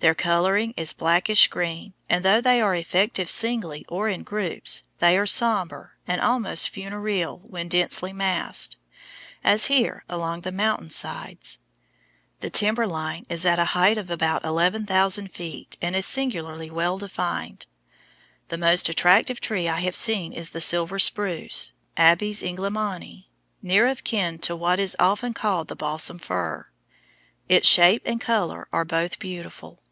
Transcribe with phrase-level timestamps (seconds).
[0.00, 5.18] Their coloring is blackish green, and though they are effective singly or in groups, they
[5.18, 8.78] are somber and almost funereal when densely massed,
[9.44, 11.58] as here, along the mountain sides.
[12.40, 16.96] The timber line is at a height of about 11,000 feet, and is singularly well
[16.96, 17.66] defined.
[18.48, 23.26] The most attractive tree I have seen is the silver spruce, Abies Englemanii,
[23.60, 26.68] near of kin to what is often called the balsam fir.
[27.50, 29.82] Its shape and color are both beautiful.